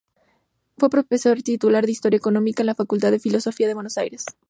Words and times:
Fue 0.79 0.89
profesor 0.89 1.43
titular 1.43 1.85
de 1.85 1.91
Historia 1.91 2.17
Económica 2.17 2.63
en 2.63 2.65
la 2.65 2.73
Facultad 2.73 3.11
de 3.11 3.19
Filosofía 3.19 3.67
de 3.67 3.75
Buenos 3.75 3.99
Aires. 3.99 4.25